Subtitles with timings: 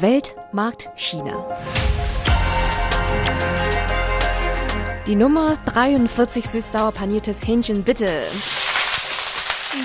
[0.00, 1.44] Weltmarkt China.
[5.08, 8.06] Die Nummer 43 süß-sauer paniertes Hähnchen, bitte.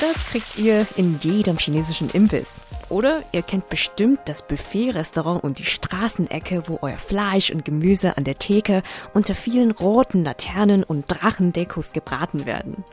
[0.02, 2.60] Das kriegt ihr in jedem chinesischen Imbiss.
[2.90, 8.24] Oder ihr kennt bestimmt das Buffet-Restaurant und die Straßenecke, wo euer Fleisch und Gemüse an
[8.24, 8.84] der Theke
[9.16, 12.84] unter vielen roten Laternen und Drachendekos gebraten werden.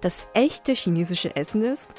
[0.00, 1.90] Das echte chinesische Essen ist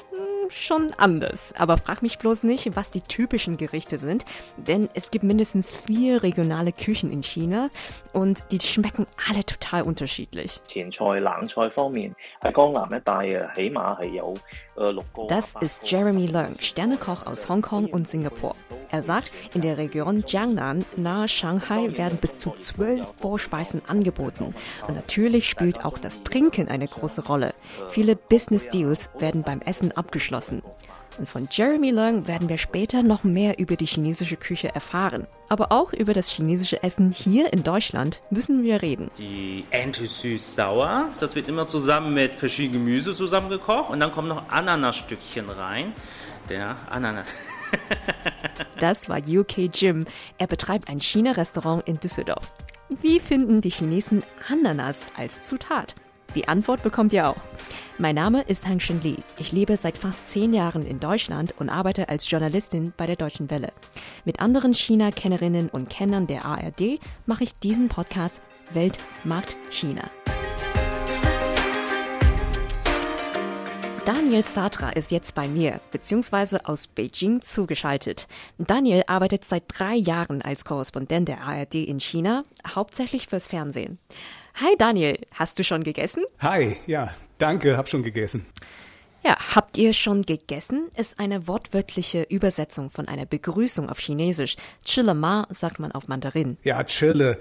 [0.50, 1.52] schon anders.
[1.56, 4.24] Aber frag mich bloß nicht, was die typischen Gerichte sind,
[4.56, 7.70] denn es gibt mindestens vier regionale Küchen in China
[8.12, 10.60] und die schmecken alle total unterschiedlich.
[15.28, 18.54] Das ist Jeremy Leung, Sternekoch aus Hongkong und Singapur.
[18.90, 24.54] Er sagt, in der Region Jiangnan nahe Shanghai werden bis zu zwölf Vorspeisen angeboten.
[24.86, 27.54] Und natürlich spielt auch das Trinken eine große Rolle.
[27.90, 30.62] Viele Business Deals werden beim Essen abgeschlossen.
[31.18, 35.26] Und von Jeremy Leung werden wir später noch mehr über die chinesische Küche erfahren.
[35.48, 39.10] Aber auch über das chinesische Essen hier in Deutschland müssen wir reden.
[39.16, 44.50] Die Ente süß-sauer, das wird immer zusammen mit verschiedenen Gemüse zusammengekocht und dann kommen noch
[44.50, 45.92] Ananasstückchen rein.
[46.50, 47.26] Der Ananas.
[48.80, 50.04] das war UK Jim.
[50.38, 52.52] Er betreibt ein China-Restaurant in Düsseldorf.
[53.02, 55.96] Wie finden die Chinesen Ananas als Zutat?
[56.34, 57.36] Die Antwort bekommt ihr auch.
[57.98, 59.16] Mein Name ist Hang Shen Li.
[59.38, 63.50] Ich lebe seit fast zehn Jahren in Deutschland und arbeite als Journalistin bei der Deutschen
[63.50, 63.72] Welle.
[64.26, 68.42] Mit anderen China-Kennerinnen und Kennern der ARD mache ich diesen Podcast
[68.74, 70.10] Weltmarkt China.
[74.06, 78.28] Daniel Satra ist jetzt bei mir, beziehungsweise aus Beijing zugeschaltet.
[78.56, 83.98] Daniel arbeitet seit drei Jahren als Korrespondent der ARD in China, hauptsächlich fürs Fernsehen.
[84.60, 86.22] Hi Daniel, hast du schon gegessen?
[86.38, 88.46] Hi, ja, danke, hab schon gegessen.
[89.24, 90.86] Ja, habt ihr schon gegessen?
[90.96, 94.54] Ist eine wortwörtliche Übersetzung von einer Begrüßung auf Chinesisch.
[94.84, 96.58] Chille ma sagt man auf Mandarin.
[96.62, 97.40] Ja, chille,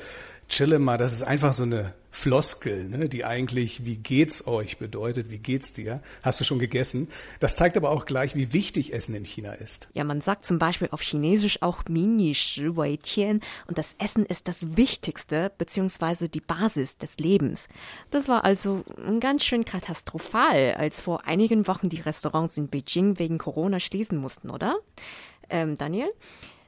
[0.50, 5.29] chille ma, das ist einfach so eine Floskel, ne, die eigentlich wie geht's euch bedeutet,
[5.31, 6.01] wie geht's dir?
[6.23, 7.09] Hast du schon gegessen?
[7.41, 9.89] Das zeigt aber auch gleich, wie wichtig Essen in China ist.
[9.94, 14.25] Ja, man sagt zum Beispiel auf Chinesisch auch Mini Shi Wei Tian und das Essen
[14.25, 17.67] ist das Wichtigste beziehungsweise die Basis des Lebens.
[18.12, 18.85] Das war also
[19.19, 24.50] ganz schön katastrophal, als vor einigen Wochen die Restaurants in Beijing wegen Corona schließen mussten,
[24.50, 24.78] oder?
[25.50, 26.09] Ähm, Daniel?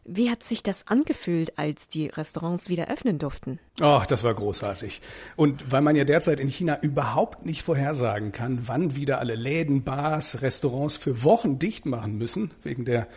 [0.10, 3.60] Wie hat sich das angefühlt, als die Restaurants wieder öffnen durften?
[3.82, 5.02] Ach, das war großartig.
[5.36, 9.84] Und weil man ja derzeit in China überhaupt nicht vorhersagen kann, wann wieder alle Läden,
[9.84, 13.08] Bars, Restaurants für Wochen dicht machen müssen, wegen der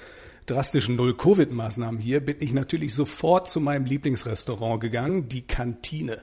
[0.47, 6.21] drastischen Null-Covid-Maßnahmen hier, bin ich natürlich sofort zu meinem Lieblingsrestaurant gegangen, die Kantine.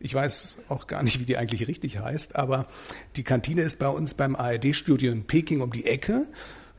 [0.00, 2.66] Ich weiß auch gar nicht, wie die eigentlich richtig heißt, aber
[3.14, 6.26] die Kantine ist bei uns beim ARD-Studio in Peking um die Ecke.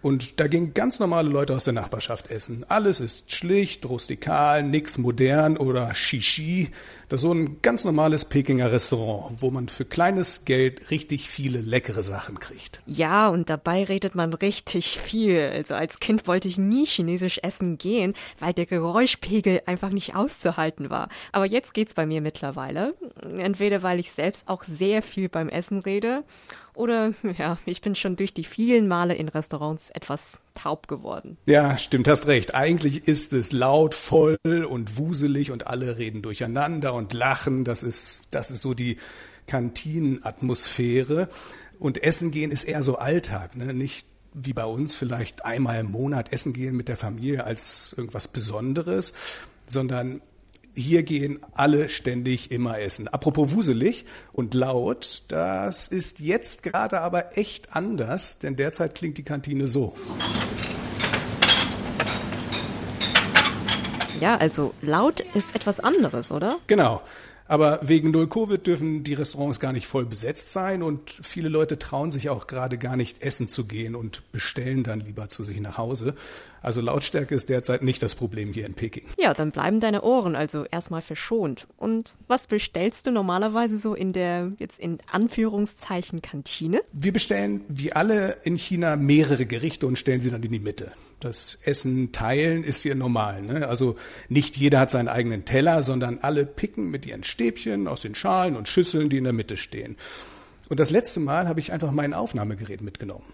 [0.05, 2.63] Und da gingen ganz normale Leute aus der Nachbarschaft essen.
[2.69, 6.69] Alles ist schlicht, rustikal, nix modern oder Shishi.
[7.09, 11.59] Das ist so ein ganz normales Pekinger Restaurant, wo man für kleines Geld richtig viele
[11.59, 12.83] leckere Sachen kriegt.
[12.85, 15.39] Ja, und dabei redet man richtig viel.
[15.39, 20.91] Also als Kind wollte ich nie chinesisch essen gehen, weil der Geräuschpegel einfach nicht auszuhalten
[20.91, 21.09] war.
[21.31, 22.93] Aber jetzt geht's bei mir mittlerweile.
[23.23, 26.23] Entweder weil ich selbst auch sehr viel beim Essen rede
[26.75, 31.37] oder ja, ich bin schon durch die vielen Male in Restaurants etwas taub geworden.
[31.45, 32.55] Ja, stimmt, hast recht.
[32.55, 37.63] Eigentlich ist es laut, voll und wuselig und alle reden durcheinander und lachen.
[37.63, 38.97] Das ist, das ist so die
[39.47, 41.29] Kantinenatmosphäre.
[41.79, 43.73] Und Essen gehen ist eher so Alltag, ne?
[43.73, 48.27] Nicht wie bei uns vielleicht einmal im Monat essen gehen mit der Familie als irgendwas
[48.27, 49.13] Besonderes,
[49.65, 50.21] sondern
[50.75, 53.07] hier gehen alle ständig immer essen.
[53.07, 59.23] Apropos wuselig und laut, das ist jetzt gerade aber echt anders, denn derzeit klingt die
[59.23, 59.95] Kantine so.
[64.19, 66.57] Ja, also laut ist etwas anderes, oder?
[66.67, 67.01] Genau.
[67.47, 71.77] Aber wegen Null Covid dürfen die Restaurants gar nicht voll besetzt sein und viele Leute
[71.77, 75.59] trauen sich auch gerade gar nicht essen zu gehen und bestellen dann lieber zu sich
[75.59, 76.15] nach Hause.
[76.64, 79.04] Also Lautstärke ist derzeit nicht das Problem hier in Peking.
[79.18, 81.66] Ja, dann bleiben deine Ohren also erstmal verschont.
[81.76, 86.82] Und was bestellst du normalerweise so in der jetzt in Anführungszeichen Kantine?
[86.92, 90.92] Wir bestellen wie alle in China mehrere Gerichte und stellen sie dann in die Mitte.
[91.18, 93.42] Das Essen teilen ist hier normal.
[93.42, 93.68] Ne?
[93.68, 93.96] Also
[94.28, 98.56] nicht jeder hat seinen eigenen Teller, sondern alle picken mit ihren Stäbchen aus den Schalen
[98.56, 99.96] und Schüsseln, die in der Mitte stehen.
[100.68, 103.24] Und das letzte Mal habe ich einfach mein Aufnahmegerät mitgenommen.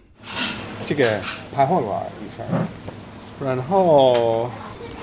[0.84, 1.20] 这个
[1.52, 2.46] 拍后吧一份，
[3.40, 4.50] 然后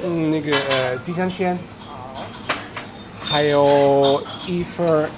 [0.03, 1.57] 嗯那个呃地三鲜，
[3.19, 5.09] 还有一份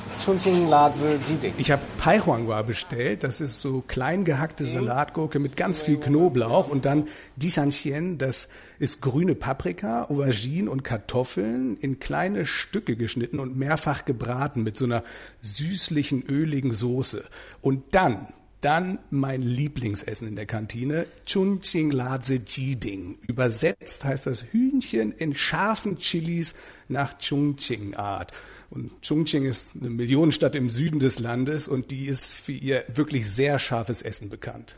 [1.60, 3.24] Ich habe Paihuangwa bestellt.
[3.24, 8.18] Das ist so klein gehackte Salatgurke mit ganz viel Knoblauch und dann Disanchien.
[8.18, 8.50] Das
[8.80, 14.86] ist grüne Paprika, Aubergine und Kartoffeln in kleine Stücke geschnitten und mehrfach gebraten mit so
[14.86, 15.04] einer
[15.42, 17.24] süßlichen, öligen Soße.
[17.62, 18.30] Und dann
[18.61, 23.19] dann mein Lieblingsessen in der Kantine, Chunching Laze Jiding.
[23.27, 26.55] Übersetzt heißt das Hühnchen in scharfen Chilis
[26.89, 28.33] nach Chungching-Art.
[28.71, 33.29] Und Chungching ist eine Millionenstadt im Süden des Landes und die ist für ihr wirklich
[33.29, 34.77] sehr scharfes Essen bekannt.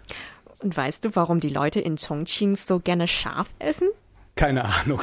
[0.61, 3.88] Und weißt du, warum die Leute in Chongqing so gerne scharf essen?
[4.37, 5.00] Keine Ahnung.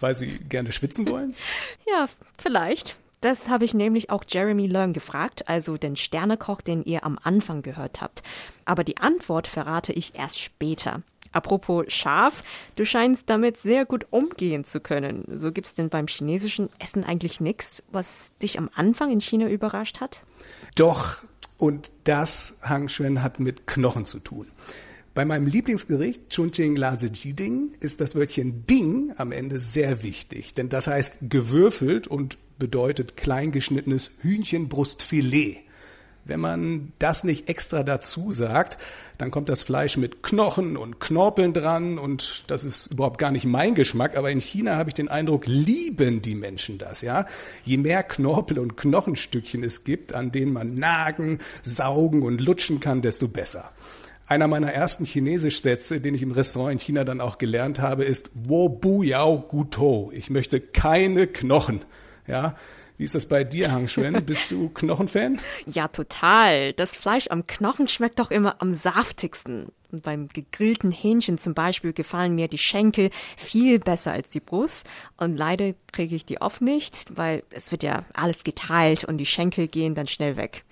[0.00, 1.34] Weil sie gerne schwitzen wollen?
[1.86, 2.06] ja,
[2.38, 2.96] vielleicht.
[3.24, 7.62] Das habe ich nämlich auch Jeremy Learn gefragt, also den Sternekoch, den ihr am Anfang
[7.62, 8.22] gehört habt.
[8.66, 11.00] Aber die Antwort verrate ich erst später.
[11.32, 12.44] Apropos scharf,
[12.76, 15.24] du scheinst damit sehr gut umgehen zu können.
[15.32, 20.00] So gibt's denn beim chinesischen Essen eigentlich nichts, was dich am Anfang in China überrascht
[20.00, 20.20] hat?
[20.76, 21.16] Doch,
[21.56, 24.48] und das, Hang Xuan, hat mit Knochen zu tun.
[25.14, 30.68] Bei meinem Lieblingsgericht Chunching Lase Jiding ist das Wörtchen Ding am Ende sehr wichtig, denn
[30.68, 35.58] das heißt gewürfelt und bedeutet kleingeschnittenes Hühnchenbrustfilet.
[36.24, 38.76] Wenn man das nicht extra dazu sagt,
[39.16, 43.44] dann kommt das Fleisch mit Knochen und Knorpeln dran und das ist überhaupt gar nicht
[43.44, 47.26] mein Geschmack, aber in China habe ich den Eindruck, lieben die Menschen das, ja?
[47.64, 53.00] Je mehr Knorpel und Knochenstückchen es gibt, an denen man nagen, saugen und lutschen kann,
[53.00, 53.70] desto besser.
[54.26, 58.30] Einer meiner ersten Chinesisch-Sätze, den ich im Restaurant in China dann auch gelernt habe, ist
[58.32, 60.10] Wo Bu Yao Guto.
[60.14, 61.82] Ich möchte keine Knochen.
[62.26, 62.54] Ja,
[62.96, 64.24] wie ist das bei dir, Hang Shuen?
[64.26, 65.38] Bist du Knochenfan?
[65.66, 66.72] Ja, total.
[66.72, 69.66] Das Fleisch am Knochen schmeckt doch immer am saftigsten.
[69.92, 74.86] Und beim gegrillten Hähnchen zum Beispiel gefallen mir die Schenkel viel besser als die Brust.
[75.18, 79.26] Und leider kriege ich die oft nicht, weil es wird ja alles geteilt und die
[79.26, 80.64] Schenkel gehen dann schnell weg.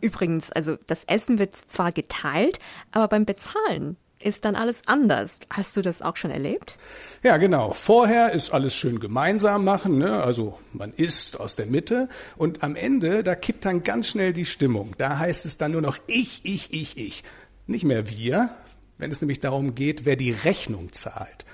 [0.00, 2.58] Übrigens, also das Essen wird zwar geteilt,
[2.92, 5.40] aber beim Bezahlen ist dann alles anders.
[5.50, 6.78] Hast du das auch schon erlebt?
[7.22, 7.72] Ja, genau.
[7.72, 10.22] Vorher ist alles schön gemeinsam machen, ne?
[10.22, 14.44] also man isst aus der Mitte und am Ende, da kippt dann ganz schnell die
[14.44, 14.94] Stimmung.
[14.98, 17.24] Da heißt es dann nur noch ich, ich, ich, ich.
[17.66, 18.50] Nicht mehr wir,
[18.96, 21.44] wenn es nämlich darum geht, wer die Rechnung zahlt.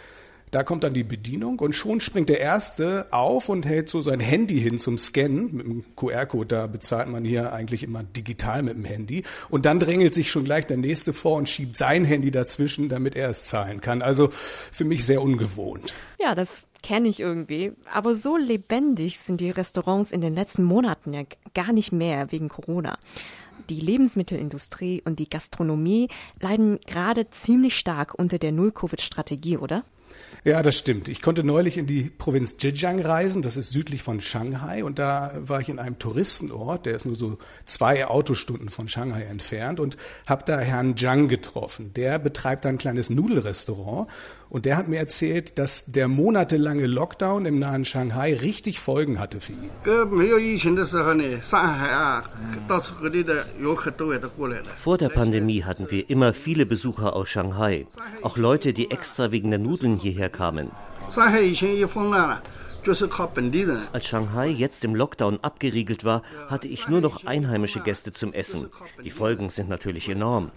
[0.55, 4.21] Da kommt dann die Bedienung und schon springt der Erste auf und hält so sein
[4.21, 5.53] Handy hin zum Scannen.
[5.53, 9.25] Mit dem QR-Code, da bezahlt man hier eigentlich immer digital mit dem Handy.
[9.51, 13.17] Und dann drängelt sich schon gleich der Nächste vor und schiebt sein Handy dazwischen, damit
[13.17, 14.01] er es zahlen kann.
[14.01, 15.93] Also für mich sehr ungewohnt.
[16.21, 17.73] Ja, das kenne ich irgendwie.
[17.93, 21.23] Aber so lebendig sind die Restaurants in den letzten Monaten ja
[21.55, 22.97] gar nicht mehr wegen Corona.
[23.71, 26.11] Die Lebensmittelindustrie und die Gastronomie
[26.41, 29.83] leiden gerade ziemlich stark unter der Null-Covid-Strategie, oder?
[30.45, 31.09] Ja, das stimmt.
[31.09, 35.33] Ich konnte neulich in die Provinz Zhejiang reisen, das ist südlich von Shanghai, und da
[35.39, 39.97] war ich in einem Touristenort, der ist nur so zwei Autostunden von Shanghai entfernt, und
[40.27, 41.95] habe da Herrn Zhang getroffen.
[41.95, 44.07] Der betreibt ein kleines Nudelrestaurant
[44.55, 49.41] und der hat mir erzählt, dass der monatelange Lockdown im nahen Shanghai richtig Folgen hatte
[49.41, 49.71] für ihn.
[54.77, 57.89] Vor der Pandemie hatten wir immer viele Besucher aus Shanghai.
[58.23, 60.71] Auch Leute, die extra wegen der Nudeln hierher kamen.
[63.93, 68.69] Als Shanghai jetzt im Lockdown abgeriegelt war, hatte ich nur noch einheimische Gäste zum Essen.
[69.03, 70.51] Die Folgen sind natürlich enorm.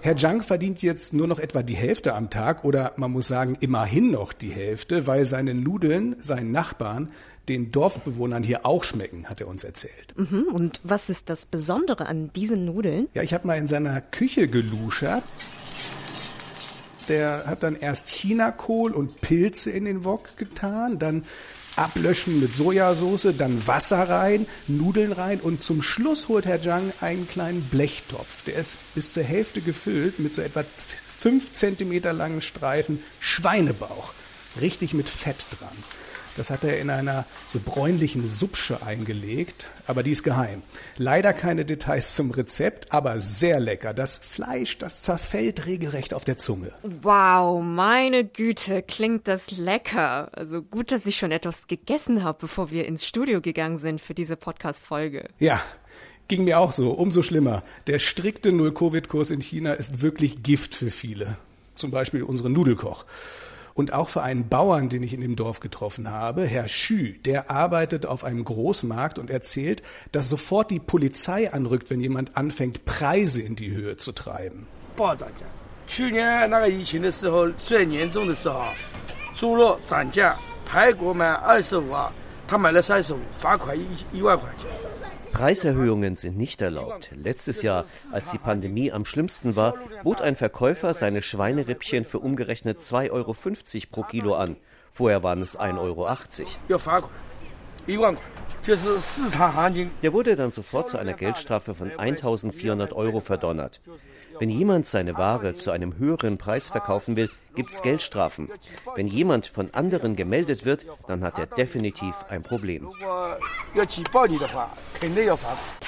[0.00, 3.56] Herr Zhang verdient jetzt nur noch etwa die Hälfte am Tag oder man muss sagen
[3.60, 7.08] immerhin noch die Hälfte, weil seine Nudeln seinen Nachbarn
[7.48, 10.14] den Dorfbewohnern hier auch schmecken, hat er uns erzählt.
[10.16, 10.44] Mhm.
[10.52, 13.08] Und was ist das Besondere an diesen Nudeln?
[13.14, 15.24] Ja, ich habe mal in seiner Küche geluschert
[17.10, 21.24] der hat dann erst Chinakohl und Pilze in den Wok getan, dann
[21.76, 27.28] ablöschen mit Sojasauce, dann Wasser rein, Nudeln rein und zum Schluss holt Herr Zhang einen
[27.28, 28.44] kleinen Blechtopf.
[28.44, 34.12] Der ist bis zur Hälfte gefüllt mit so etwa fünf Zentimeter langen Streifen Schweinebauch.
[34.60, 35.76] Richtig mit Fett dran.
[36.36, 40.62] Das hat er in einer so bräunlichen Suppsche eingelegt, aber die ist geheim.
[40.96, 43.94] Leider keine Details zum Rezept, aber sehr lecker.
[43.94, 46.72] Das Fleisch, das zerfällt regelrecht auf der Zunge.
[47.02, 50.30] Wow, meine Güte, klingt das lecker.
[50.32, 54.14] Also gut, dass ich schon etwas gegessen habe, bevor wir ins Studio gegangen sind für
[54.14, 55.28] diese Podcast-Folge.
[55.38, 55.60] Ja,
[56.30, 57.64] Ging mir auch so, umso schlimmer.
[57.88, 61.38] Der strikte Null-Covid-Kurs in China ist wirklich Gift für viele.
[61.74, 63.04] Zum Beispiel unseren Nudelkoch
[63.80, 67.50] und auch für einen Bauern, den ich in dem Dorf getroffen habe, Herr Schü, der
[67.50, 69.82] arbeitet auf einem Großmarkt und erzählt,
[70.12, 74.66] dass sofort die Polizei anrückt, wenn jemand anfängt, Preise in die Höhe zu treiben.
[85.32, 87.10] Preiserhöhungen sind nicht erlaubt.
[87.14, 92.78] Letztes Jahr, als die Pandemie am schlimmsten war, bot ein Verkäufer seine Schweinerippchen für umgerechnet
[92.78, 93.34] 2,50 Euro
[93.90, 94.56] pro Kilo an.
[94.90, 96.06] Vorher waren es 1,80 Euro.
[100.02, 103.80] Der wurde dann sofort zu einer Geldstrafe von 1400 Euro verdonnert.
[104.40, 108.48] Wenn jemand seine Ware zu einem höheren Preis verkaufen will, gibt es Geldstrafen.
[108.94, 112.88] Wenn jemand von anderen gemeldet wird, dann hat er definitiv ein Problem.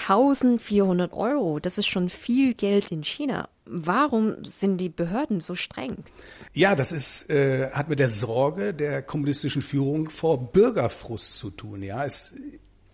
[0.07, 3.49] 1400 Euro, das ist schon viel Geld in China.
[3.65, 6.05] Warum sind die Behörden so streng?
[6.53, 11.83] Ja, das ist, äh, hat mit der Sorge der kommunistischen Führung vor Bürgerfrust zu tun.
[11.83, 12.37] Ja, es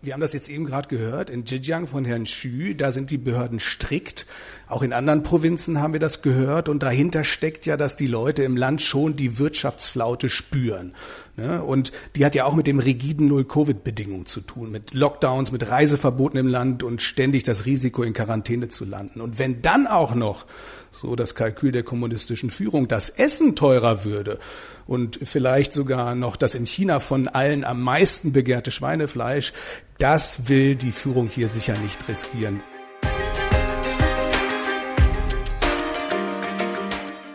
[0.01, 3.17] wir haben das jetzt eben gerade gehört in Zhejiang von Herrn Xu, da sind die
[3.17, 4.25] Behörden strikt.
[4.67, 8.43] Auch in anderen Provinzen haben wir das gehört und dahinter steckt ja, dass die Leute
[8.43, 10.93] im Land schon die Wirtschaftsflaute spüren.
[11.39, 11.63] Ne?
[11.63, 16.37] Und die hat ja auch mit dem rigiden Null-Covid-Bedingungen zu tun, mit Lockdowns, mit Reiseverboten
[16.37, 19.21] im Land und ständig das Risiko, in Quarantäne zu landen.
[19.21, 20.45] Und wenn dann auch noch
[20.91, 24.37] so das Kalkül der kommunistischen Führung, das Essen teurer würde
[24.85, 29.53] und vielleicht sogar noch das in China von allen am meisten begehrte Schweinefleisch,
[29.97, 32.61] das will die Führung hier sicher nicht riskieren.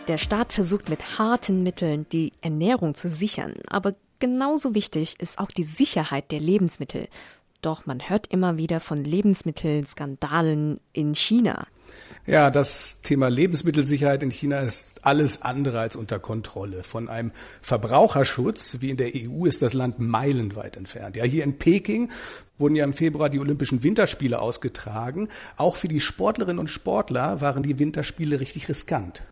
[0.07, 5.49] Der Staat versucht mit harten Mitteln die Ernährung zu sichern, aber genauso wichtig ist auch
[5.49, 7.07] die Sicherheit der Lebensmittel.
[7.61, 11.65] Doch man hört immer wieder von Lebensmittelskandalen in China.
[12.27, 16.83] Ja, das Thema Lebensmittelsicherheit in China ist alles andere als unter Kontrolle.
[16.83, 17.31] Von einem
[17.61, 21.15] Verbraucherschutz wie in der EU ist das Land meilenweit entfernt.
[21.15, 22.11] Ja, hier in Peking
[22.59, 25.29] wurden ja im Februar die Olympischen Winterspiele ausgetragen.
[25.57, 29.23] Auch für die Sportlerinnen und Sportler waren die Winterspiele richtig riskant.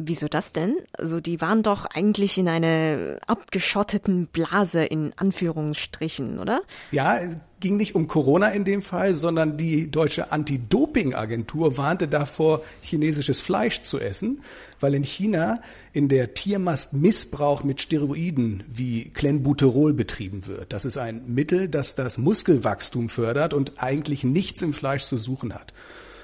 [0.00, 0.76] Wieso das denn?
[0.92, 6.62] Also die waren doch eigentlich in einer abgeschotteten Blase in Anführungsstrichen, oder?
[6.92, 7.18] Ja,
[7.58, 13.82] ging nicht um Corona in dem Fall, sondern die deutsche Anti-Doping-Agentur warnte davor, chinesisches Fleisch
[13.82, 14.42] zu essen,
[14.78, 15.60] weil in China
[15.92, 20.72] in der Tiermast Missbrauch mit Steroiden wie Clenbuterol betrieben wird.
[20.72, 25.54] Das ist ein Mittel, das das Muskelwachstum fördert und eigentlich nichts im Fleisch zu suchen
[25.54, 25.72] hat.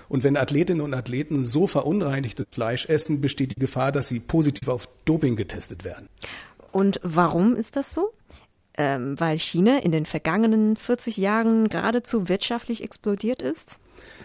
[0.09, 4.69] Und wenn Athletinnen und Athleten so verunreinigtes Fleisch essen, besteht die Gefahr, dass sie positiv
[4.69, 6.09] auf Doping getestet werden.
[6.73, 8.13] Und warum ist das so?
[8.77, 13.79] Ähm, weil China in den vergangenen 40 Jahren geradezu wirtschaftlich explodiert ist?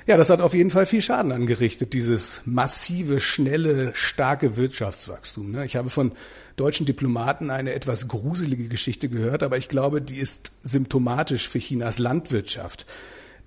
[0.08, 5.52] Ja, das hat auf jeden Fall viel Schaden angerichtet, dieses massive, schnelle, starke Wirtschaftswachstum.
[5.52, 5.66] Ne?
[5.66, 6.14] Ich habe von
[6.56, 12.00] deutschen Diplomaten eine etwas gruselige Geschichte gehört, aber ich glaube, die ist symptomatisch für Chinas
[12.00, 12.88] Landwirtschaft.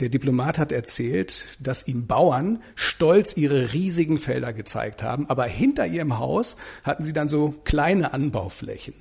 [0.03, 5.87] Der Diplomat hat erzählt, dass ihm Bauern stolz ihre riesigen Felder gezeigt haben, aber hinter
[5.87, 8.95] ihrem Haus hatten sie dann so kleine Anbauflächen.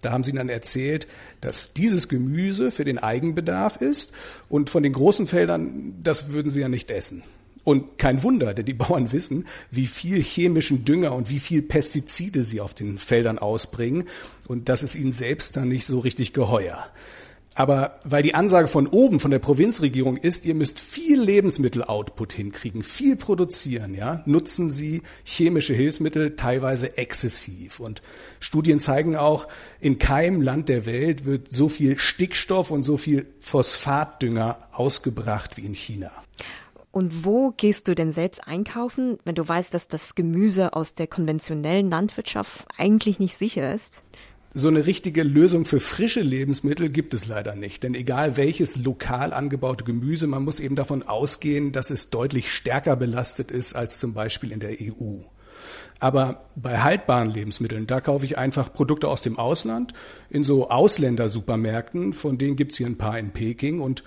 [0.00, 1.08] Da haben sie dann erzählt,
[1.42, 4.12] dass dieses Gemüse für den Eigenbedarf ist
[4.48, 7.22] und von den großen Feldern, das würden sie ja nicht essen.
[7.62, 12.44] Und kein Wunder, denn die Bauern wissen, wie viel chemischen Dünger und wie viel Pestizide
[12.44, 14.04] sie auf den Feldern ausbringen.
[14.48, 16.86] Und das ist ihnen selbst dann nicht so richtig geheuer.
[17.56, 22.82] Aber weil die Ansage von oben, von der Provinzregierung ist, ihr müsst viel Lebensmitteloutput hinkriegen,
[22.82, 27.80] viel produzieren, ja, nutzen sie chemische Hilfsmittel teilweise exzessiv.
[27.80, 28.02] Und
[28.40, 29.48] Studien zeigen auch,
[29.80, 35.64] in keinem Land der Welt wird so viel Stickstoff und so viel Phosphatdünger ausgebracht wie
[35.64, 36.10] in China.
[36.92, 41.06] Und wo gehst du denn selbst einkaufen, wenn du weißt, dass das Gemüse aus der
[41.06, 44.02] konventionellen Landwirtschaft eigentlich nicht sicher ist?
[44.58, 47.82] So eine richtige Lösung für frische Lebensmittel gibt es leider nicht.
[47.82, 52.96] Denn egal welches lokal angebaute Gemüse, man muss eben davon ausgehen, dass es deutlich stärker
[52.96, 55.18] belastet ist als zum Beispiel in der EU.
[56.00, 59.92] Aber bei haltbaren Lebensmitteln, da kaufe ich einfach Produkte aus dem Ausland
[60.30, 64.04] in so Ausländersupermärkten, von denen gibt es hier ein paar in Peking und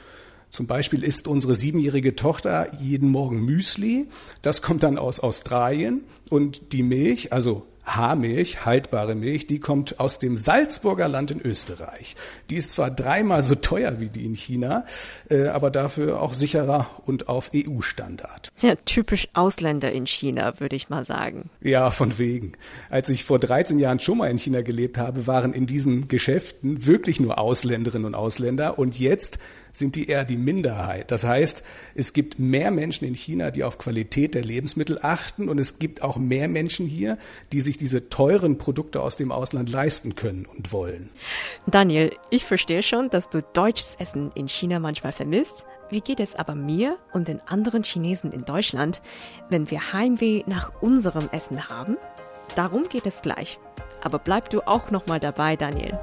[0.49, 4.07] zum Beispiel isst unsere siebenjährige Tochter jeden Morgen Müsli.
[4.41, 6.05] Das kommt dann aus Australien.
[6.31, 12.15] Und die Milch, also Haarmilch, haltbare Milch, die kommt aus dem Salzburger Land in Österreich.
[12.49, 14.85] Die ist zwar dreimal so teuer wie die in China,
[15.29, 18.49] äh, aber dafür auch sicherer und auf EU-Standard.
[18.61, 21.49] Ja, typisch Ausländer in China, würde ich mal sagen.
[21.61, 22.53] Ja, von wegen.
[22.89, 26.85] Als ich vor 13 Jahren schon mal in China gelebt habe, waren in diesen Geschäften
[26.85, 29.39] wirklich nur Ausländerinnen und Ausländer und jetzt
[29.71, 31.11] sind die eher die Minderheit.
[31.11, 31.63] Das heißt,
[31.95, 36.01] es gibt mehr Menschen in China, die auf Qualität der Lebensmittel achten und es gibt
[36.01, 37.17] auch mehr Menschen hier,
[37.51, 41.09] die sich diese teuren Produkte aus dem Ausland leisten können und wollen.
[41.65, 45.65] Daniel, ich verstehe schon, dass du deutsches Essen in China manchmal vermisst.
[45.89, 49.01] Wie geht es aber mir und den anderen Chinesen in Deutschland,
[49.49, 51.97] wenn wir Heimweh nach unserem Essen haben?
[52.55, 53.57] Darum geht es gleich.
[54.01, 55.99] Aber bleib du auch noch mal dabei, Daniel.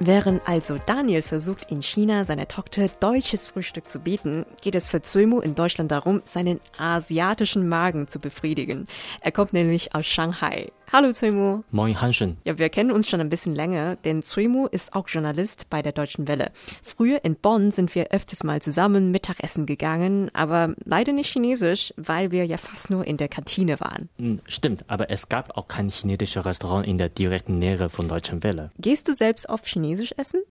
[0.00, 5.02] Während also Daniel versucht, in China seiner Tochter deutsches Frühstück zu bieten, geht es für
[5.02, 8.86] Zuimo in Deutschland darum, seinen asiatischen Magen zu befriedigen.
[9.22, 10.70] Er kommt nämlich aus Shanghai.
[10.90, 11.64] Hallo Zuimo.
[11.70, 12.38] Moin Hanschen.
[12.44, 15.92] Ja, wir kennen uns schon ein bisschen länger, denn Zuimo ist auch Journalist bei der
[15.92, 16.50] Deutschen Welle.
[16.82, 22.30] Früher in Bonn sind wir öfters mal zusammen Mittagessen gegangen, aber leider nicht chinesisch, weil
[22.30, 24.08] wir ja fast nur in der Kantine waren.
[24.18, 28.42] Hm, stimmt, aber es gab auch kein chinesisches Restaurant in der direkten Nähe von Deutschen
[28.42, 28.70] Welle.
[28.78, 30.42] Gehst du selbst oft chinesisch essen?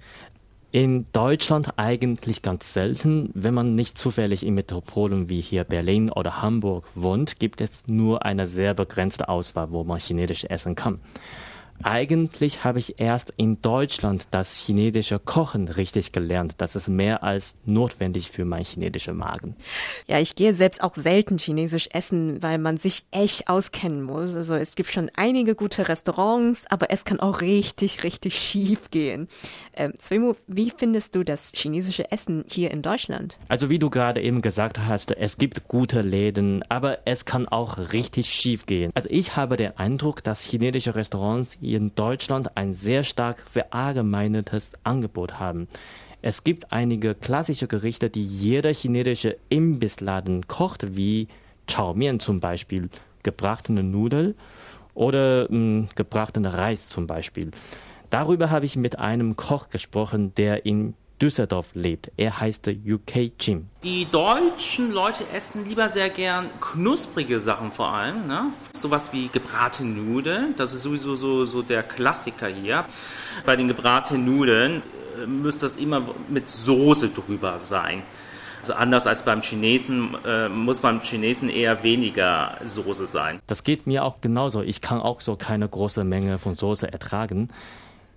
[0.73, 3.31] In Deutschland eigentlich ganz selten.
[3.35, 8.25] Wenn man nicht zufällig in Metropolen wie hier Berlin oder Hamburg wohnt, gibt es nur
[8.25, 10.99] eine sehr begrenzte Auswahl, wo man Chinesisch essen kann.
[11.83, 16.55] Eigentlich habe ich erst in Deutschland das chinesische Kochen richtig gelernt.
[16.59, 19.57] Das ist mehr als notwendig für mein chinesischer Magen.
[20.07, 24.35] Ja, ich gehe selbst auch selten chinesisch essen, weil man sich echt auskennen muss.
[24.35, 29.29] Also es gibt schon einige gute Restaurants, aber es kann auch richtig, richtig schief gehen.
[29.75, 33.39] Ähm, Zwemo, wie findest du das chinesische Essen hier in Deutschland?
[33.49, 37.79] Also wie du gerade eben gesagt hast, es gibt gute Läden, aber es kann auch
[37.93, 38.91] richtig schief gehen.
[38.95, 45.39] Also ich habe den Eindruck, dass chinesische Restaurants in Deutschland ein sehr stark verallgemeinertes Angebot
[45.39, 45.69] haben.
[46.23, 51.29] Es gibt einige klassische Gerichte, die jeder chinesische Imbissladen kocht, wie
[51.67, 52.89] Chao Mian zum Beispiel,
[53.23, 54.35] gebratene Nudeln
[54.95, 57.51] oder mh, hm, gebratene Reis zum Beispiel.
[58.11, 62.11] Darüber habe ich mit einem Koch gesprochen, der in Düsseldorf lebt.
[62.17, 63.69] Er heißt UK Jim.
[63.83, 68.27] Die deutschen Leute essen lieber sehr gern knusprige Sachen vor allem.
[68.27, 68.53] Ne?
[68.73, 70.55] Sowas wie gebratene Nudeln.
[70.57, 72.85] Das ist sowieso so, so der Klassiker hier.
[73.45, 74.83] Bei den gebratenen Nudeln
[75.23, 78.03] äh, müsste das immer mit Soße drüber sein.
[78.61, 83.39] Also anders als beim Chinesen äh, muss beim Chinesen eher weniger Soße sein.
[83.47, 84.63] Das geht mir auch genauso.
[84.63, 87.49] Ich kann auch so keine große Menge von Soße ertragen.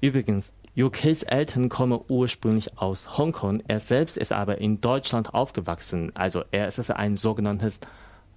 [0.01, 3.61] Übrigens, UKs Eltern kommen ursprünglich aus Hongkong.
[3.67, 6.11] Er selbst ist aber in Deutschland aufgewachsen.
[6.15, 7.79] Also er ist ein sogenanntes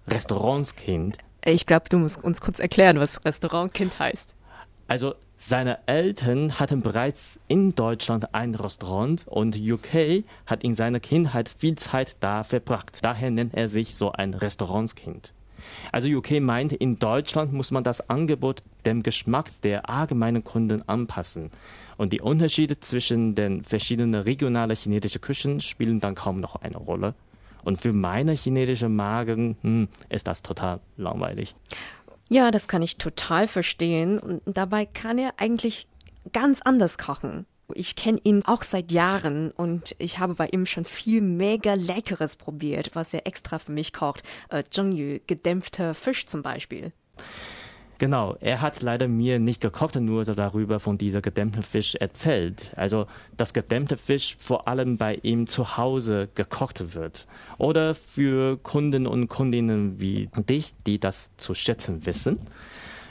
[0.08, 1.18] Restaurantskind.
[1.44, 4.34] Ich glaube, du musst uns kurz erklären, was Restaurantkind heißt.
[4.88, 11.48] Also seine Eltern hatten bereits in Deutschland ein Restaurant und UK hat in seiner Kindheit
[11.48, 12.98] viel Zeit da verbracht.
[13.02, 15.32] Daher nennt er sich so ein Restaurantskind.
[15.92, 21.50] Also UK meint, in Deutschland muss man das Angebot dem Geschmack der allgemeinen Kunden anpassen.
[21.96, 27.14] Und die Unterschiede zwischen den verschiedenen regionalen chinesischen Küchen spielen dann kaum noch eine Rolle.
[27.64, 31.54] Und für meine chinesische Magen hm, ist das total langweilig.
[32.28, 34.18] Ja, das kann ich total verstehen.
[34.18, 35.86] Und dabei kann er eigentlich
[36.32, 37.46] ganz anders kochen.
[37.74, 42.36] Ich kenne ihn auch seit Jahren und ich habe bei ihm schon viel mega Leckeres
[42.36, 44.22] probiert, was er extra für mich kocht.
[44.50, 46.92] Äh, Zhengyu, gedämpfter Fisch zum Beispiel.
[48.02, 52.72] Genau, er hat leider mir nicht gekocht, nur darüber von dieser gedämmten Fisch erzählt.
[52.74, 57.28] Also, dass gedämmte Fisch vor allem bei ihm zu Hause gekocht wird.
[57.58, 62.40] Oder für Kunden und Kundinnen wie dich, die das zu schätzen wissen.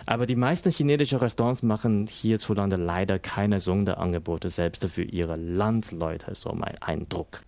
[0.05, 6.53] Aber die meisten chinesischen Restaurants machen hierzulande leider keine Sonderangebote, selbst für ihre Landsleute, so
[6.53, 7.41] mein Eindruck.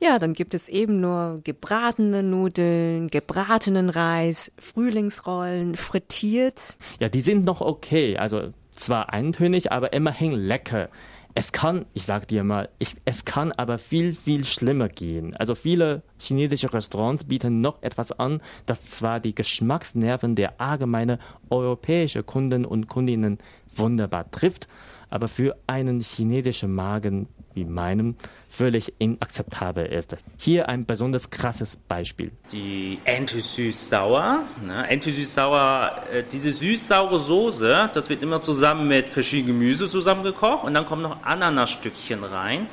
[0.00, 6.76] Ja, dann gibt es eben nur gebratene Nudeln, gebratenen Reis, Frühlingsrollen, frittiert.
[6.98, 8.18] Ja, die sind noch okay.
[8.18, 10.88] Also zwar eintönig, aber immerhin lecker.
[11.36, 15.34] Es kann, ich sag dir mal, ich, es kann aber viel, viel schlimmer gehen.
[15.34, 21.18] Also viele chinesische Restaurants bieten noch etwas an, das zwar die Geschmacksnerven der allgemeinen
[21.50, 23.38] europäischen Kunden und Kundinnen
[23.74, 24.68] wunderbar trifft,
[25.10, 28.16] aber für einen chinesischen Magen wie meinem
[28.48, 30.16] völlig inakzeptabel ist.
[30.38, 32.30] Hier ein besonders krasses Beispiel.
[32.52, 34.42] Die Ente süß-sauer.
[34.64, 34.88] Ne?
[34.88, 40.74] Ente süß-sauer, äh, diese süß-saure Soße, das wird immer zusammen mit verschiedenen Gemüse zusammengekocht und
[40.74, 42.66] dann kommen noch Ananasstückchen rein.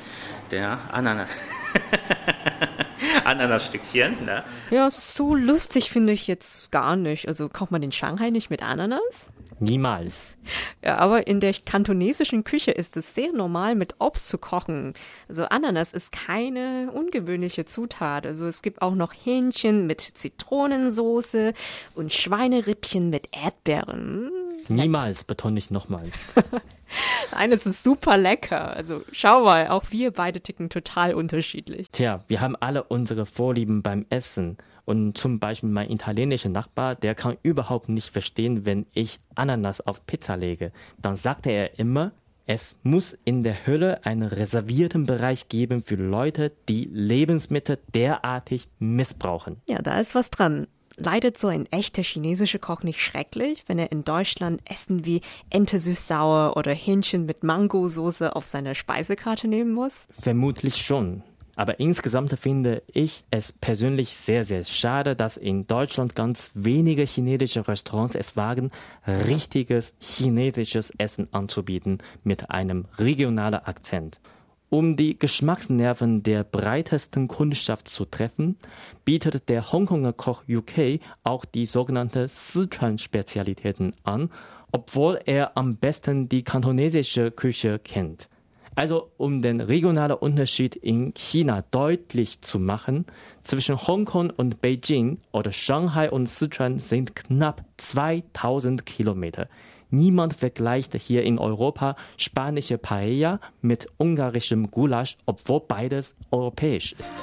[0.50, 1.28] Der Ananas.
[3.32, 4.24] Ananasstückchen.
[4.24, 4.44] Ne?
[4.70, 7.28] Ja, so lustig finde ich jetzt gar nicht.
[7.28, 9.26] Also kocht man den Shanghai nicht mit Ananas?
[9.58, 10.20] Niemals.
[10.84, 14.94] Ja, aber in der kantonesischen Küche ist es sehr normal, mit Obst zu kochen.
[15.28, 18.26] Also Ananas ist keine ungewöhnliche Zutat.
[18.26, 21.52] Also es gibt auch noch Hähnchen mit Zitronensoße
[21.94, 24.30] und Schweinerippchen mit Erdbeeren.
[24.68, 26.10] Niemals, betone ich nochmal.
[27.32, 28.76] Nein, es ist super lecker.
[28.76, 31.90] Also schau mal, auch wir beide ticken total unterschiedlich.
[31.90, 34.58] Tja, wir haben alle unsere Vorlieben beim Essen.
[34.84, 40.06] Und zum Beispiel mein italienischer Nachbar, der kann überhaupt nicht verstehen, wenn ich Ananas auf
[40.06, 40.72] Pizza lege.
[41.00, 42.12] Dann sagte er immer,
[42.46, 49.60] es muss in der Hölle einen reservierten Bereich geben für Leute, die Lebensmittel derartig missbrauchen.
[49.68, 50.66] Ja, da ist was dran.
[50.96, 55.78] Leidet so ein echter chinesischer Koch nicht schrecklich, wenn er in Deutschland Essen wie Ente
[55.78, 60.06] süß-sauer oder Hähnchen mit Mangosoße auf seine Speisekarte nehmen muss?
[60.12, 61.22] Vermutlich schon.
[61.54, 67.68] Aber insgesamt finde ich es persönlich sehr, sehr schade, dass in Deutschland ganz wenige chinesische
[67.68, 68.70] Restaurants es wagen,
[69.06, 74.18] richtiges chinesisches Essen anzubieten mit einem regionalen Akzent.
[74.74, 78.56] Um die Geschmacksnerven der breitesten Kundschaft zu treffen,
[79.04, 84.30] bietet der Hongkonger Koch UK auch die sogenannte Sichuan-Spezialitäten an,
[84.72, 88.30] obwohl er am besten die kantonesische Küche kennt.
[88.74, 93.04] Also um den regionalen Unterschied in China deutlich zu machen,
[93.42, 99.48] zwischen Hongkong und Beijing oder Shanghai und Sichuan sind knapp 2000 Kilometer.
[99.92, 107.14] Niemand vergleicht hier in Europa spanische Paella mit ungarischem Gulasch, obwohl beides europäisch ist.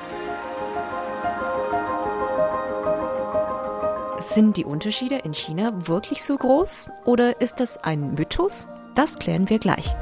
[4.20, 8.68] Sind die Unterschiede in China wirklich so groß oder ist das ein Mythos?
[8.94, 9.96] Das klären wir gleich.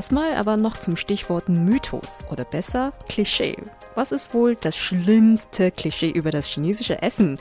[0.00, 3.58] Erstmal aber noch zum Stichwort Mythos oder besser Klischee.
[3.94, 7.38] Was ist wohl das schlimmste Klischee über das chinesische Essen?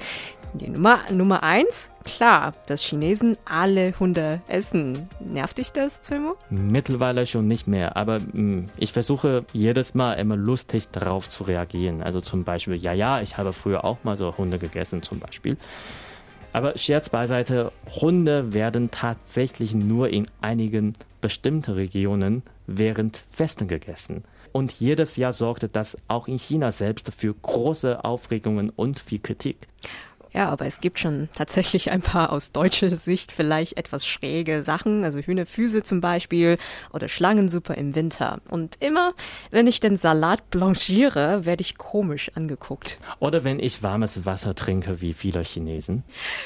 [0.55, 5.07] Die Nummer, Nummer eins, klar, dass Chinesen alle Hunde essen.
[5.21, 6.35] Nervt dich das, Zömo?
[6.49, 11.45] Mittlerweile schon nicht mehr, aber mh, hm, ich versuche jedes Mal immer lustig darauf zu
[11.45, 12.03] reagieren.
[12.03, 15.55] Also zum Beispiel, ja, ja, ich habe früher auch mal so Hunde gegessen zum Beispiel.
[16.51, 24.23] Aber Scherz beiseite, Hunde werden tatsächlich nur in einigen bestimmten Regionen während Festen gegessen.
[24.51, 29.67] Und jedes Jahr sorgte das auch in China selbst für große Aufregungen und viel Kritik.
[30.33, 35.03] Ja, aber es gibt schon tatsächlich ein paar aus deutscher Sicht vielleicht etwas schräge Sachen,
[35.03, 36.57] also Hühnerfüße zum Beispiel
[36.93, 38.39] oder Schlangensuppe im Winter.
[38.49, 39.13] Und immer,
[39.49, 42.99] wenn ich den Salat blanchiere, werde ich komisch angeguckt.
[43.19, 46.03] Oder wenn ich warmes Wasser trinke, wie viele Chinesen.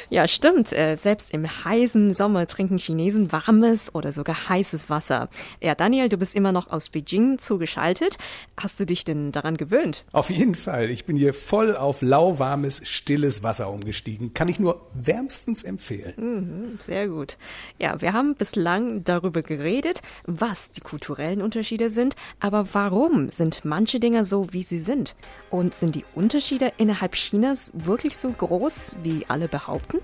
[0.09, 0.71] Ja, stimmt.
[0.71, 5.29] Äh, selbst im heißen Sommer trinken Chinesen warmes oder sogar heißes Wasser.
[5.61, 8.17] Ja, Daniel, du bist immer noch aus Beijing zugeschaltet.
[8.57, 10.05] Hast du dich denn daran gewöhnt?
[10.13, 10.89] Auf jeden Fall.
[10.89, 14.33] Ich bin hier voll auf lauwarmes, stilles Wasser umgestiegen.
[14.33, 16.13] Kann ich nur wärmstens empfehlen.
[16.17, 17.37] Mhm, sehr gut.
[17.79, 23.99] Ja, wir haben bislang darüber geredet, was die kulturellen Unterschiede sind, aber warum sind manche
[23.99, 25.15] Dinge so, wie sie sind?
[25.49, 29.99] Und sind die Unterschiede innerhalb Chinas wirklich so groß, wie alle behaupten?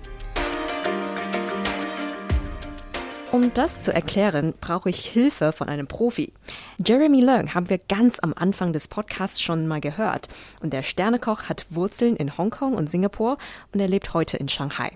[3.32, 6.32] Um das zu erklären, brauche ich Hilfe von einem Profi.
[6.84, 10.26] Jeremy Leung haben wir ganz am Anfang des Podcasts schon mal gehört.
[10.62, 13.38] Und der Sternekoch hat Wurzeln in Hongkong und Singapur
[13.72, 14.90] und er lebt heute in Shanghai.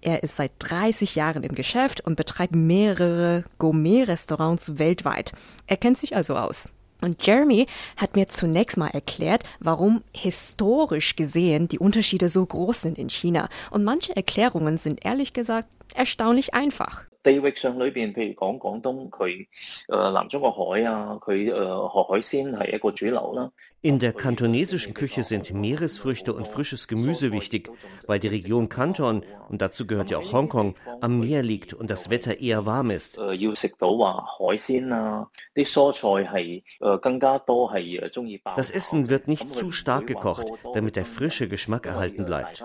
[0.00, 5.32] Er ist seit 30 Jahren im Geschäft und betreibt mehrere Gourmet-Restaurants weltweit.
[5.66, 6.70] Er kennt sich also aus.
[7.00, 12.96] Und Jeremy hat mir zunächst mal erklärt, warum historisch gesehen die Unterschiede so groß sind
[12.96, 13.48] in China.
[13.72, 17.02] Und manche Erklärungen sind ehrlich gesagt erstaunlich einfach.
[17.25, 19.47] 地域上裏邊，譬如講廣東，佢
[19.87, 23.51] 誒南中國海啊，佢誒河海鮮係一個主流啦。
[23.86, 27.70] in der kantonesischen Küche sind Meeresfrüchte und frisches Gemüse wichtig,
[28.08, 32.10] weil die Region Kanton, und dazu gehört ja auch Hongkong, am Meer liegt und das
[32.10, 33.16] Wetter eher warm ist.
[38.56, 42.64] Das Essen wird nicht zu stark gekocht, damit der frische Geschmack erhalten bleibt.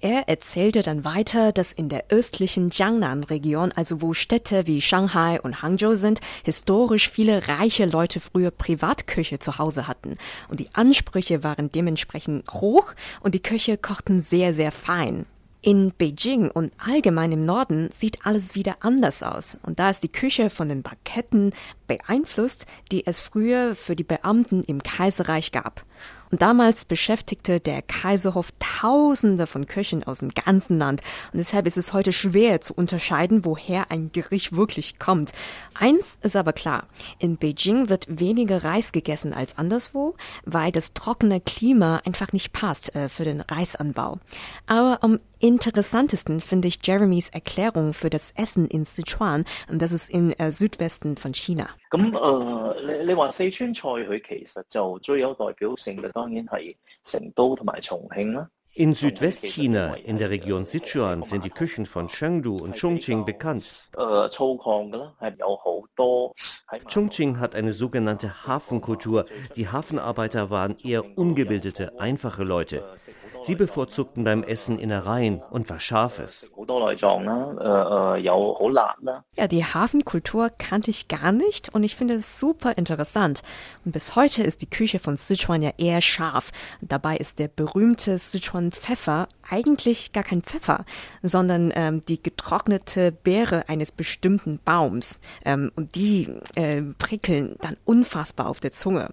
[0.00, 5.62] Er erzählte dann weiter, dass in der östlichen Jiangnan-Region, also wo Städte wie Shanghai und
[5.62, 10.16] Hangzhou sind, historisch viele reiche Leute früher privat Privatküche zu Hause hatten.
[10.48, 15.26] Und die Ansprüche waren dementsprechend hoch und die Köche kochten sehr, sehr fein.
[15.62, 19.58] In Beijing und allgemein im Norden sieht alles wieder anders aus.
[19.62, 21.52] Und da ist die Küche von den Baketten
[21.86, 25.82] beeinflusst, die es früher für die Beamten im Kaiserreich gab.
[26.31, 31.01] Und damals beschäftigte der Kaiserhof Tausende von Köchen aus dem ganzen Land.
[31.31, 35.33] Und deshalb ist es heute schwer zu unterscheiden, woher ein Gericht wirklich kommt.
[35.75, 36.87] Eins ist aber klar.
[37.19, 42.95] In Beijing wird weniger Reis gegessen als anderswo, weil das trockene Klima einfach nicht passt
[42.95, 44.19] äh, für den Reisanbau.
[44.65, 49.45] Aber am interessantesten finde ich Jeremys Erklärung für das Essen in Sichuan.
[49.69, 51.69] Und das ist im äh, Südwesten von China.
[51.91, 58.49] 咁诶，你你话四川菜佢其实就最有代表性嘅， 当然系成都同埋重庆啦。
[58.75, 63.71] in Südwestchina, in der Region Sichuan, sind die Küchen von Chengdu und Chongqing bekannt.
[66.87, 69.25] Chongqing hat eine sogenannte Hafenkultur.
[69.55, 72.83] Die Hafenarbeiter waren eher ungebildete, einfache Leute.
[73.42, 76.50] Sie bevorzugten beim Essen Innereien und was Scharfes.
[79.36, 83.42] Ja, die Hafenkultur kannte ich gar nicht und ich finde es super interessant.
[83.84, 86.52] Und bis heute ist die Küche von Sichuan ja eher scharf.
[86.82, 90.84] Dabei ist der berühmte Sichuan Pfeffer eigentlich gar kein Pfeffer,
[91.22, 95.20] sondern ähm, die getrocknete Beere eines bestimmten Baums.
[95.44, 99.10] Ähm, und die äh, prickeln dann unfassbar auf der Zunge.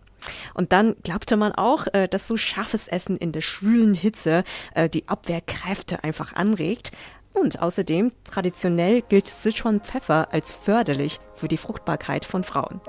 [0.53, 4.43] Und dann glaubte man auch, äh, dass so scharfes Essen in der schwülen Hitze
[4.75, 6.91] äh, die Abwehrkräfte einfach anregt.
[7.33, 12.81] Und außerdem, traditionell gilt Sichuan Pfeffer als förderlich für die Fruchtbarkeit von Frauen.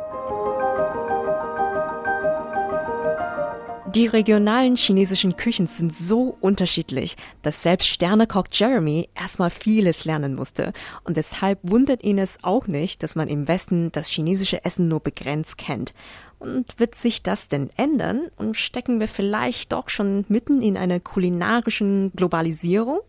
[3.99, 10.73] Die regionalen chinesischen Küchen sind so unterschiedlich, dass selbst Sternekoch Jeremy erstmal vieles lernen musste.
[11.03, 15.01] Und deshalb wundert ihn es auch nicht, dass man im Westen das chinesische Essen nur
[15.01, 15.95] begrenzt kennt.
[16.39, 18.29] Und wird sich das denn ändern?
[18.37, 23.01] Und stecken wir vielleicht doch schon mitten in einer kulinarischen Globalisierung?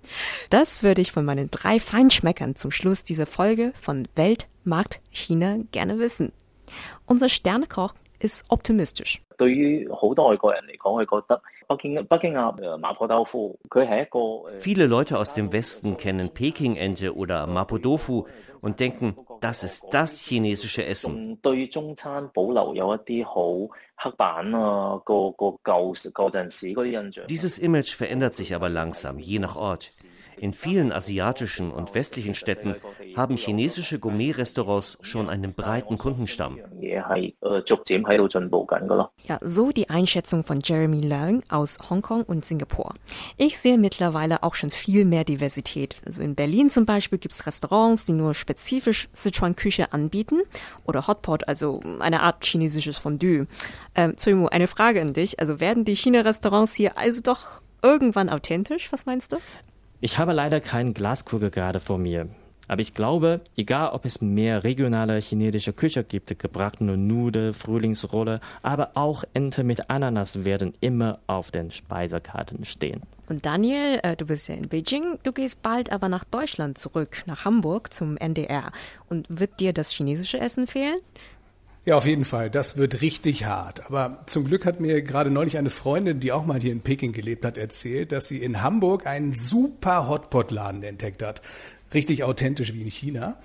[0.50, 6.00] Das würde ich von meinen drei Feinschmeckern zum Schluss dieser Folge von Weltmarkt China gerne
[6.00, 6.32] wissen.
[7.06, 9.22] Unser Sternekoch ist optimistisch.
[14.60, 18.26] Viele Leute aus dem Westen kennen Peking-Ente oder Mapo Tofu
[18.62, 21.40] und denken, das ist das chinesische Essen.
[27.30, 29.92] Dieses Image verändert sich aber langsam, je nach Ort.
[30.40, 32.76] In vielen asiatischen und westlichen Städten
[33.16, 36.60] haben chinesische Gourmet-Restaurants schon einen breiten Kundenstamm.
[39.24, 42.94] Ja, so die Einschätzung von Jeremy Leung aus Hongkong und Singapur.
[43.38, 45.98] Ich sehe mittlerweile auch schon viel mehr Diversität.
[46.06, 50.42] Also in Berlin zum Beispiel gibt es Restaurants, die nur spezifisch Sichuan-Küche anbieten
[50.86, 53.48] oder Hotpot, also eine Art chinesisches Fondue.
[53.96, 55.40] Ähm, Zuimu, eine Frage an dich.
[55.40, 57.48] Also werden die China-Restaurants hier also doch
[57.82, 58.92] irgendwann authentisch?
[58.92, 59.38] Was meinst du?
[60.02, 62.30] Ich habe leider keinen Glaskugel gerade vor mir.
[62.70, 68.92] Aber ich glaube, egal ob es mehr regionale chinesische Küche gibt, gebratene Nudeln, Frühlingsrolle, aber
[68.94, 73.02] auch Ente mit Ananas werden immer auf den Speisekarten stehen.
[73.28, 77.24] Und Daniel, äh, du bist ja in Beijing, du gehst bald aber nach Deutschland zurück,
[77.26, 78.72] nach Hamburg zum NDR.
[79.10, 81.00] Und wird dir das chinesische Essen fehlen?
[81.86, 82.50] Ja, auf jeden Fall.
[82.50, 83.86] Das wird richtig hart.
[83.88, 87.14] Aber zum Glück hat mir gerade neulich eine Freundin, die auch mal hier in Peking
[87.14, 91.42] gelebt hat, erzählt, dass sie in Hamburg einen super Hotpot-Laden entdeckt hat.
[91.94, 93.38] Richtig authentisch wie in China.